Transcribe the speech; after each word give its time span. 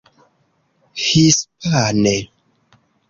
hispane 1.03 2.15